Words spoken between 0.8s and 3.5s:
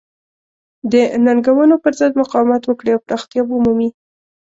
د ننګونو پرضد مقاومت وکړي او پراختیا